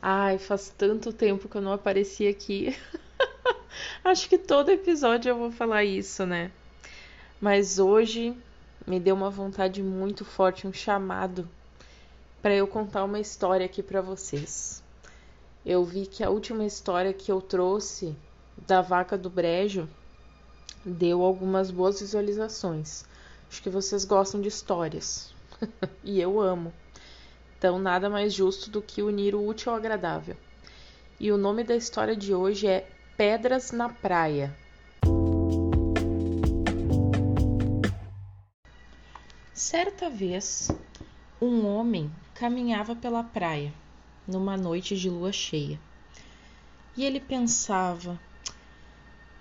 [0.00, 2.76] Ai, faz tanto tempo que eu não apareci aqui.
[4.04, 6.52] Acho que todo episódio eu vou falar isso, né?
[7.40, 8.36] Mas hoje
[8.86, 11.48] me deu uma vontade muito forte, um chamado
[12.40, 14.82] para eu contar uma história aqui para vocês.
[15.66, 18.16] Eu vi que a última história que eu trouxe
[18.66, 19.88] da vaca do brejo
[20.84, 23.04] deu algumas boas visualizações.
[23.50, 25.34] Acho que vocês gostam de histórias.
[26.04, 26.72] e eu amo.
[27.58, 30.36] Então, nada mais justo do que unir o útil ao agradável.
[31.18, 34.56] E o nome da história de hoje é Pedras na Praia.
[39.52, 40.70] Certa vez,
[41.42, 43.74] um homem caminhava pela praia
[44.24, 45.80] numa noite de lua cheia.
[46.96, 48.20] E ele pensava: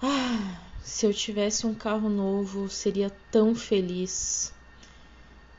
[0.01, 4.51] Ah, se eu tivesse um carro novo, seria tão feliz.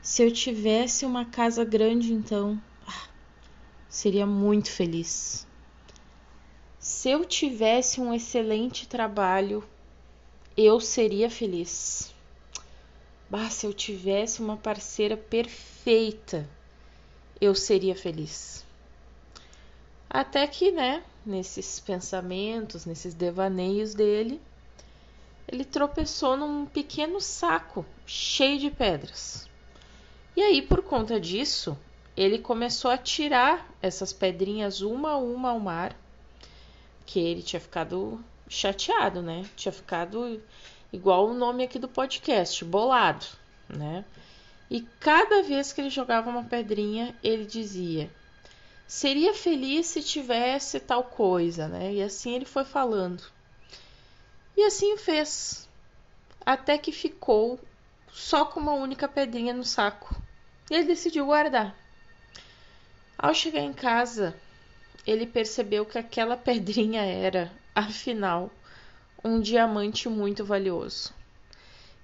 [0.01, 3.07] Se eu tivesse uma casa grande, então, ah,
[3.89, 5.45] seria muito feliz.
[6.79, 9.63] Se eu tivesse um excelente trabalho,
[10.55, 12.13] eu seria feliz.
[13.29, 16.49] Bah, se eu tivesse uma parceira perfeita,
[17.41, 18.65] eu seria feliz.
[20.09, 24.41] Até que, né, nesses pensamentos, nesses devaneios dele,
[25.47, 29.48] ele tropeçou num pequeno saco cheio de pedras.
[30.35, 31.77] E aí, por conta disso,
[32.15, 35.95] ele começou a tirar essas pedrinhas uma a uma ao mar,
[37.05, 39.45] que ele tinha ficado chateado, né?
[39.55, 40.41] Tinha ficado
[40.91, 43.25] igual o nome aqui do podcast, bolado,
[43.67, 44.05] né?
[44.69, 48.11] E cada vez que ele jogava uma pedrinha, ele dizia:
[48.87, 51.93] Seria feliz se tivesse tal coisa, né?
[51.93, 53.23] E assim ele foi falando.
[54.57, 55.69] E assim fez,
[56.45, 57.59] até que ficou
[58.11, 60.15] só com uma única pedrinha no saco.
[60.69, 61.75] E ele decidiu guardar.
[63.17, 64.35] Ao chegar em casa,
[65.05, 68.49] ele percebeu que aquela pedrinha era, afinal,
[69.23, 71.13] um diamante muito valioso.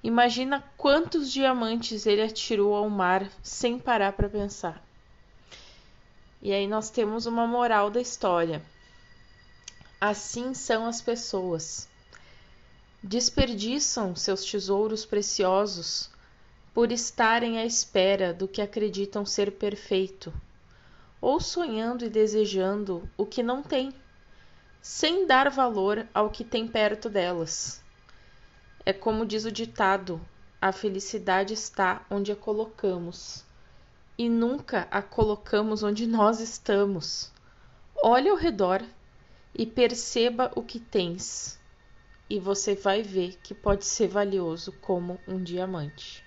[0.04, 4.84] Imagina quantos diamantes ele atirou ao mar sem parar para pensar.
[6.42, 8.62] E aí nós temos uma moral da história.
[10.00, 11.88] Assim são as pessoas
[13.06, 16.10] desperdiçam seus tesouros preciosos
[16.74, 20.34] por estarem à espera do que acreditam ser perfeito,
[21.22, 23.94] ou sonhando e desejando o que não têm,
[24.82, 27.80] sem dar valor ao que tem perto delas.
[28.84, 30.20] É como diz o ditado:
[30.60, 33.46] a felicidade está onde a colocamos,
[34.18, 37.32] e nunca a colocamos onde nós estamos.
[38.04, 38.84] Olhe ao redor
[39.54, 41.64] e perceba o que tens
[42.30, 46.24] e você vai ver que pode ser valioso como um diamante.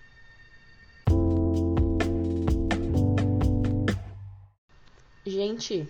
[5.27, 5.87] Gente,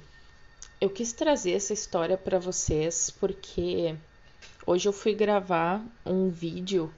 [0.81, 3.97] eu quis trazer essa história para vocês porque
[4.67, 6.93] hoje eu fui gravar um vídeo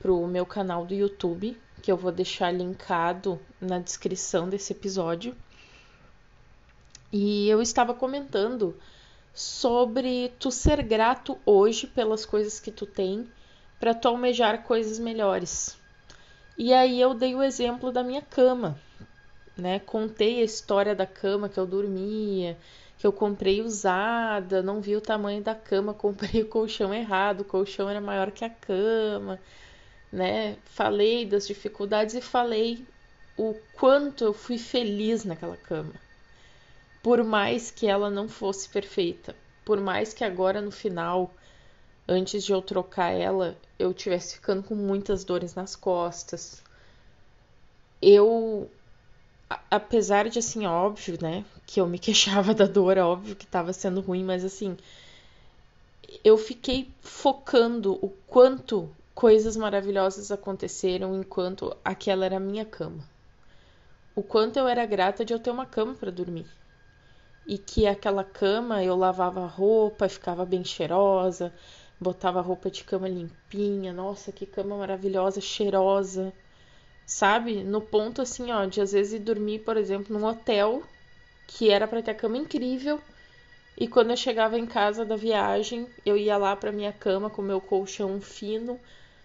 [0.00, 5.34] pro meu canal do YouTube, que eu vou deixar linkado na descrição desse episódio.
[7.12, 8.76] E eu estava comentando
[9.38, 13.30] sobre tu ser grato hoje pelas coisas que tu tem
[13.78, 15.78] para tu almejar coisas melhores.
[16.56, 18.76] E aí eu dei o exemplo da minha cama,
[19.56, 19.78] né?
[19.78, 22.58] Contei a história da cama que eu dormia,
[22.98, 27.44] que eu comprei usada, não vi o tamanho da cama, comprei o colchão errado, o
[27.44, 29.38] colchão era maior que a cama,
[30.10, 30.56] né?
[30.64, 32.84] Falei das dificuldades e falei
[33.36, 36.07] o quanto eu fui feliz naquela cama
[37.08, 39.34] por mais que ela não fosse perfeita,
[39.64, 41.34] por mais que agora no final,
[42.06, 46.62] antes de eu trocar ela, eu tivesse ficando com muitas dores nas costas.
[48.02, 48.70] Eu,
[49.70, 54.02] apesar de assim, óbvio, né, que eu me queixava da dor, óbvio que estava sendo
[54.02, 54.76] ruim, mas assim,
[56.22, 63.02] eu fiquei focando o quanto coisas maravilhosas aconteceram enquanto aquela era a minha cama.
[64.14, 66.44] O quanto eu era grata de eu ter uma cama para dormir
[67.48, 71.52] e que aquela cama eu lavava roupa, ficava bem cheirosa,
[71.98, 76.30] botava a roupa de cama limpinha, nossa, que cama maravilhosa, cheirosa,
[77.06, 77.64] sabe?
[77.64, 80.82] No ponto assim, ó, de às vezes ir dormir, por exemplo, num hotel
[81.46, 83.00] que era para ter a cama incrível.
[83.78, 87.40] E quando eu chegava em casa da viagem, eu ia lá para minha cama com
[87.40, 88.78] meu colchão fino,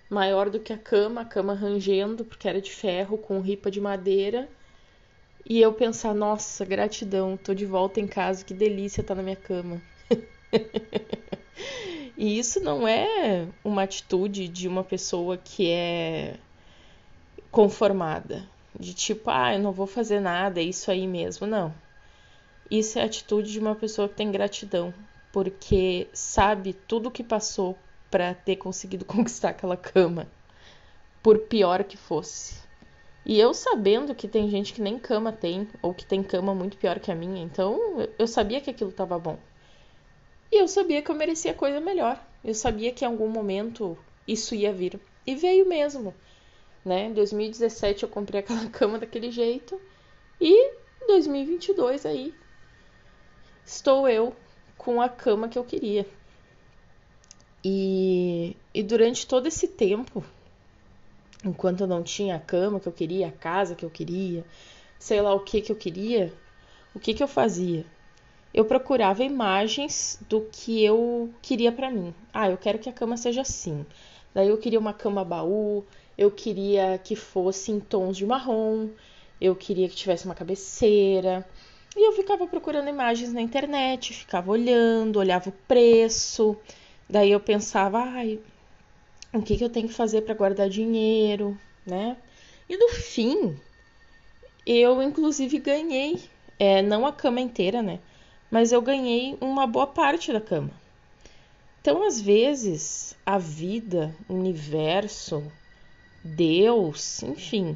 [0.09, 3.81] maior do que a cama, a cama rangendo, porque era de ferro com ripa de
[3.81, 4.47] madeira.
[5.45, 9.35] E eu pensar, nossa, gratidão, tô de volta em casa, que delícia tá na minha
[9.35, 9.81] cama.
[12.17, 16.37] e isso não é uma atitude de uma pessoa que é
[17.51, 18.47] conformada,
[18.79, 21.45] de tipo, ah, eu não vou fazer nada, é isso aí mesmo.
[21.45, 21.73] Não.
[22.71, 24.93] Isso é a atitude de uma pessoa que tem gratidão,
[25.31, 27.77] porque sabe tudo o que passou
[28.09, 30.25] para ter conseguido conquistar aquela cama,
[31.21, 32.62] por pior que fosse.
[33.25, 36.77] E eu sabendo que tem gente que nem cama tem, ou que tem cama muito
[36.77, 37.79] pior que a minha, então
[38.19, 39.39] eu sabia que aquilo estava bom.
[40.51, 42.21] E eu sabia que eu merecia coisa melhor.
[42.43, 43.97] Eu sabia que em algum momento
[44.27, 44.99] isso ia vir.
[45.25, 46.13] E veio mesmo.
[46.85, 47.05] Né?
[47.05, 49.81] Em 2017 eu comprei aquela cama daquele jeito.
[50.39, 50.53] E
[51.01, 52.33] em 2022 aí
[53.65, 54.35] estou eu
[54.77, 56.05] com a cama que eu queria.
[57.63, 60.23] E, e durante todo esse tempo,
[61.43, 64.45] enquanto eu não tinha a cama que eu queria, a casa que eu queria,
[64.99, 66.33] sei lá o que que eu queria,
[66.93, 67.85] o que que eu fazia?
[68.53, 72.13] eu procurava imagens do que eu queria para mim.
[72.31, 73.85] Ah, eu quero que a cama seja assim.
[74.33, 75.83] Daí eu queria uma cama baú,
[76.17, 78.89] eu queria que fosse em tons de marrom,
[79.41, 81.47] eu queria que tivesse uma cabeceira.
[81.95, 86.55] E eu ficava procurando imagens na internet, ficava olhando, olhava o preço.
[87.09, 88.39] Daí eu pensava, ai,
[89.33, 92.17] o que, que eu tenho que fazer para guardar dinheiro, né?
[92.69, 93.57] E no fim,
[94.65, 96.21] eu inclusive ganhei,
[96.59, 97.99] é, não a cama inteira, né?
[98.53, 100.69] mas eu ganhei uma boa parte da cama.
[101.81, 105.51] Então, às vezes, a vida, o universo,
[106.23, 107.75] Deus, enfim,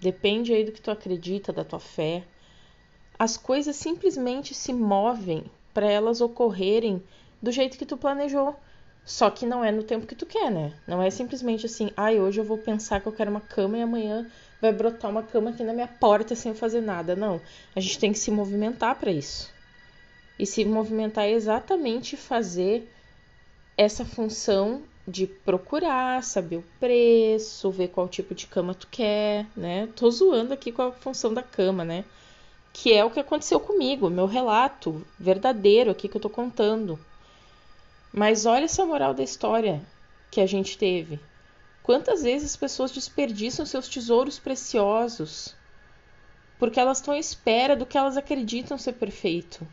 [0.00, 2.24] depende aí do que tu acredita, da tua fé.
[3.18, 5.44] As coisas simplesmente se movem
[5.74, 7.02] para elas ocorrerem
[7.42, 8.56] do jeito que tu planejou.
[9.06, 10.74] Só que não é no tempo que tu quer, né?
[10.86, 13.78] Não é simplesmente assim, ai, ah, hoje eu vou pensar que eu quero uma cama
[13.78, 14.30] e amanhã
[14.60, 17.16] vai brotar uma cama aqui na minha porta sem fazer nada.
[17.16, 17.40] Não.
[17.74, 19.54] A gente tem que se movimentar para isso
[20.38, 22.90] e se movimentar é exatamente fazer
[23.76, 29.88] essa função de procurar, saber o preço, ver qual tipo de cama tu quer, né?
[29.94, 32.04] Tô zoando aqui com a função da cama, né?
[32.72, 36.98] Que é o que aconteceu comigo, meu relato verdadeiro aqui que eu tô contando.
[38.18, 39.82] Mas olha essa moral da história
[40.30, 41.20] que a gente teve.
[41.82, 45.54] Quantas vezes as pessoas desperdiçam seus tesouros preciosos
[46.58, 49.68] porque elas estão à espera do que elas acreditam ser perfeito.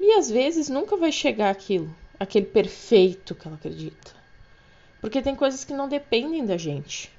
[0.00, 4.10] E às vezes nunca vai chegar aquilo, aquele perfeito que ela acredita.
[5.00, 7.12] Porque tem coisas que não dependem da gente.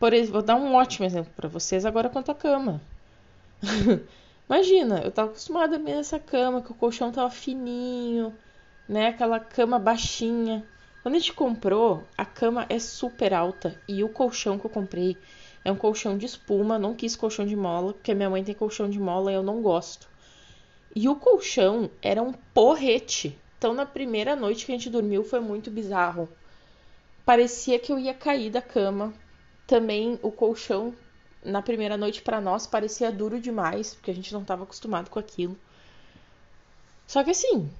[0.00, 2.82] Por exemplo, vou dar um ótimo exemplo para vocês agora quanto à cama.
[4.50, 8.34] Imagina, eu tava acostumada a dormir nessa cama, que o colchão tava fininho,
[8.88, 9.08] né?
[9.08, 10.64] Aquela cama baixinha.
[11.02, 15.18] Quando a gente comprou, a cama é super alta e o colchão que eu comprei
[15.64, 18.88] é um colchão de espuma, não quis colchão de mola, porque minha mãe tem colchão
[18.88, 20.08] de mola e eu não gosto.
[20.94, 23.38] E o colchão era um porrete.
[23.58, 26.28] Então, na primeira noite que a gente dormiu, foi muito bizarro.
[27.24, 29.12] Parecia que eu ia cair da cama.
[29.66, 30.94] Também o colchão,
[31.42, 35.18] na primeira noite, para nós, parecia duro demais, porque a gente não estava acostumado com
[35.18, 35.58] aquilo.
[37.06, 37.70] Só que assim,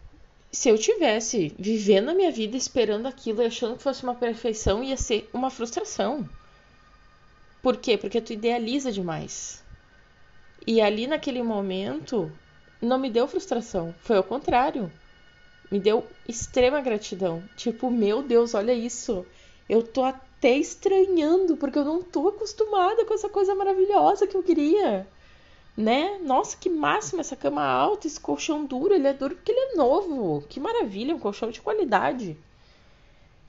[0.54, 4.84] se eu tivesse vivendo a minha vida esperando aquilo e achando que fosse uma perfeição,
[4.84, 6.28] ia ser uma frustração.
[7.60, 7.98] Por quê?
[7.98, 9.64] Porque tu idealiza demais.
[10.64, 12.30] E ali naquele momento,
[12.80, 14.92] não me deu frustração, foi ao contrário.
[15.72, 17.42] Me deu extrema gratidão.
[17.56, 19.26] Tipo, meu Deus, olha isso.
[19.68, 24.42] Eu tô até estranhando, porque eu não tô acostumada com essa coisa maravilhosa que eu
[24.42, 25.04] queria.
[25.76, 26.18] Né?
[26.18, 28.94] Nossa, que máximo essa cama alta, esse colchão duro.
[28.94, 30.44] Ele é duro porque ele é novo.
[30.48, 32.36] Que maravilha, um colchão de qualidade.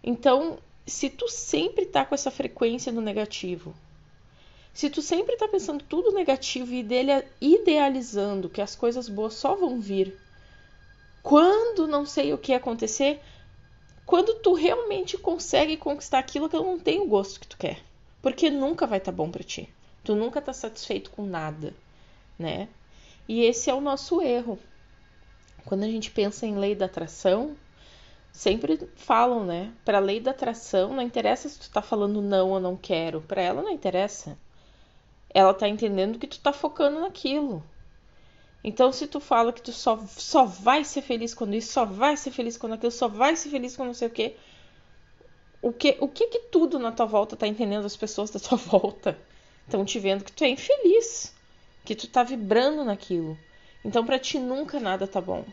[0.04, 3.76] Então, se tu sempre tá com essa frequência no negativo,
[4.74, 6.86] se tu sempre tá pensando tudo negativo e
[7.42, 10.20] idealizando que as coisas boas só vão vir
[11.24, 13.20] quando não sei o que acontecer,
[14.06, 17.80] quando tu realmente consegue conquistar aquilo que não tem o gosto que tu quer,
[18.22, 19.68] porque nunca vai estar tá bom para ti.
[20.04, 21.74] Tu nunca tá satisfeito com nada,
[22.38, 22.68] né?
[23.28, 24.60] E esse é o nosso erro.
[25.66, 27.56] Quando a gente pensa em lei da atração,
[28.32, 29.72] sempre falam, né?
[29.84, 33.22] Para a lei da atração, não interessa se tu tá falando não ou não quero,
[33.22, 34.38] para ela não interessa
[35.36, 37.62] ela tá entendendo que tu tá focando naquilo.
[38.64, 42.16] Então, se tu fala que tu só, só vai ser feliz quando isso, só vai
[42.16, 44.38] ser feliz quando aquilo, só vai ser feliz quando não sei o quê,
[45.62, 48.58] o que, o que que tudo na tua volta tá entendendo as pessoas da tua
[48.80, 49.20] volta?
[49.66, 51.35] Estão te vendo que tu é infeliz,
[51.86, 53.38] que tu tá vibrando naquilo.
[53.84, 55.46] Então para ti nunca nada tá bom.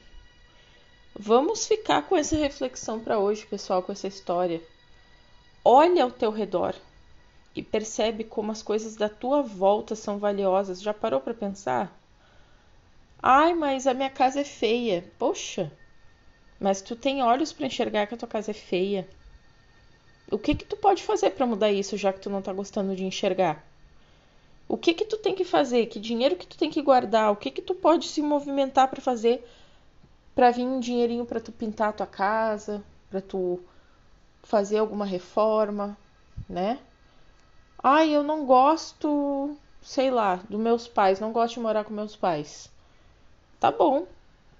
[1.14, 4.62] Vamos ficar com essa reflexão para hoje, pessoal, com essa história.
[5.62, 6.74] Olha ao teu redor
[7.54, 10.80] e percebe como as coisas da tua volta são valiosas.
[10.80, 11.94] Já parou para pensar?
[13.22, 15.04] Ai, mas a minha casa é feia.
[15.18, 15.70] Poxa,
[16.58, 19.06] mas tu tem olhos para enxergar que a tua casa é feia.
[20.30, 22.96] O que que tu pode fazer para mudar isso, já que tu não tá gostando
[22.96, 23.62] de enxergar?
[24.68, 25.86] O que que tu tem que fazer?
[25.86, 27.30] Que dinheiro que tu tem que guardar?
[27.30, 29.44] O que que tu pode se movimentar para fazer
[30.34, 33.60] para vir um dinheirinho para tu pintar a tua casa, para tu
[34.42, 35.96] fazer alguma reforma,
[36.48, 36.78] né?
[37.82, 42.16] Ai, eu não gosto, sei lá, dos meus pais, não gosto de morar com meus
[42.16, 42.70] pais.
[43.60, 44.06] Tá bom,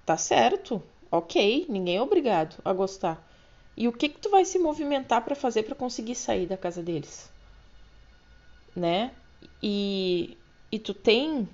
[0.05, 0.81] tá certo,
[1.11, 3.21] ok, ninguém é obrigado a gostar.
[3.75, 6.83] E o que que tu vai se movimentar para fazer para conseguir sair da casa
[6.83, 7.31] deles?
[8.75, 9.11] Né?
[9.61, 10.37] E,
[10.71, 11.47] e tu tem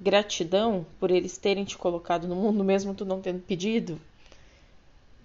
[0.00, 4.00] gratidão por eles terem te colocado no mundo, mesmo tu não tendo pedido?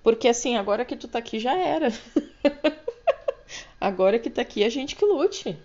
[0.03, 1.91] Porque assim, agora que tu tá aqui já era.
[3.81, 5.57] agora que tá aqui, a gente que lute.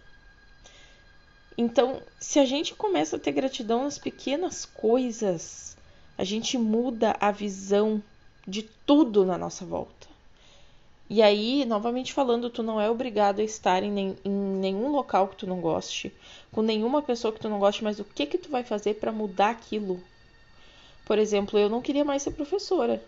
[1.57, 5.77] Então, se a gente começa a ter gratidão nas pequenas coisas,
[6.17, 8.03] a gente muda a visão
[8.47, 10.12] de tudo na nossa volta.
[11.13, 15.29] E aí, novamente falando, tu não é obrigado a estar em, nem, em, nenhum local
[15.29, 16.11] que tu não goste,
[16.51, 19.13] com nenhuma pessoa que tu não goste, mas o que que tu vai fazer para
[19.13, 20.03] mudar aquilo?
[21.05, 23.05] Por exemplo, eu não queria mais ser professora.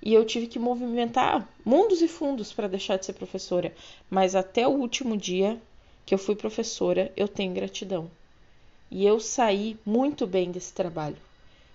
[0.00, 3.74] E eu tive que movimentar mundos e fundos para deixar de ser professora,
[4.08, 5.60] mas até o último dia
[6.06, 8.08] que eu fui professora, eu tenho gratidão.
[8.88, 11.16] E eu saí muito bem desse trabalho.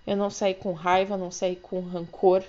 [0.08, 2.42] Eu não saí com raiva, não saí com rancor,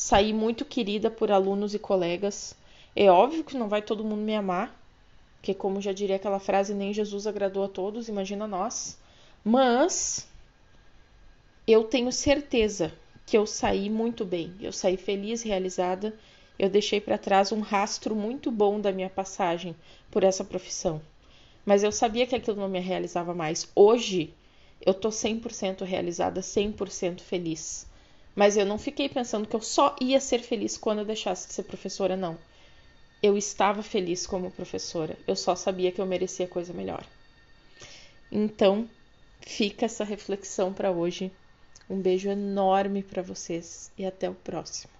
[0.00, 2.56] saí muito querida por alunos e colegas.
[2.96, 4.74] É óbvio que não vai todo mundo me amar,
[5.36, 8.98] porque como já diria aquela frase, nem Jesus agradou a todos, imagina nós.
[9.44, 10.26] Mas
[11.66, 12.90] eu tenho certeza
[13.26, 16.18] que eu saí muito bem, eu saí feliz, realizada.
[16.58, 19.76] Eu deixei para trás um rastro muito bom da minha passagem
[20.10, 21.02] por essa profissão.
[21.62, 23.70] Mas eu sabia que aquilo não me realizava mais.
[23.76, 24.32] Hoje
[24.80, 27.89] eu tô 100% realizada, 100% feliz.
[28.40, 31.52] Mas eu não fiquei pensando que eu só ia ser feliz quando eu deixasse de
[31.52, 32.38] ser professora, não.
[33.22, 37.04] Eu estava feliz como professora, eu só sabia que eu merecia coisa melhor.
[38.32, 38.88] Então,
[39.42, 41.30] fica essa reflexão para hoje.
[41.90, 44.99] Um beijo enorme para vocês e até o próximo.